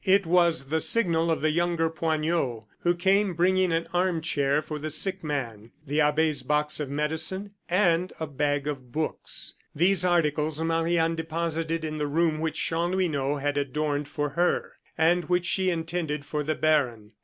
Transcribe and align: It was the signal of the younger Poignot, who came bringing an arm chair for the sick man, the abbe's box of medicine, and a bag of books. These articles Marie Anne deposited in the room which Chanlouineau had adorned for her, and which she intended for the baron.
It 0.03 0.25
was 0.25 0.69
the 0.69 0.79
signal 0.79 1.29
of 1.29 1.41
the 1.41 1.51
younger 1.51 1.87
Poignot, 1.87 2.63
who 2.79 2.95
came 2.95 3.35
bringing 3.35 3.71
an 3.71 3.87
arm 3.93 4.19
chair 4.21 4.59
for 4.63 4.79
the 4.79 4.89
sick 4.89 5.23
man, 5.23 5.73
the 5.85 6.01
abbe's 6.01 6.41
box 6.41 6.79
of 6.79 6.89
medicine, 6.89 7.51
and 7.69 8.11
a 8.19 8.25
bag 8.25 8.65
of 8.65 8.91
books. 8.91 9.53
These 9.75 10.03
articles 10.03 10.59
Marie 10.59 10.97
Anne 10.97 11.13
deposited 11.13 11.85
in 11.85 11.99
the 11.99 12.07
room 12.07 12.39
which 12.39 12.57
Chanlouineau 12.59 13.35
had 13.35 13.59
adorned 13.59 14.07
for 14.07 14.29
her, 14.29 14.71
and 14.97 15.25
which 15.25 15.45
she 15.45 15.69
intended 15.69 16.25
for 16.25 16.41
the 16.41 16.55
baron. 16.55 17.11